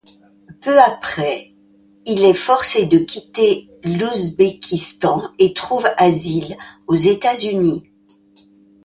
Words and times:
Peu 0.63 0.79
après, 0.81 1.53
il 2.07 2.23
est 2.23 2.33
forcé 2.33 2.87
de 2.87 2.97
quitter 2.97 3.69
l'Ouzbékistan 3.83 5.21
et 5.37 5.53
trouve 5.53 5.85
asile 5.99 6.57
aux 6.87 6.95
États-Unis. 6.95 7.87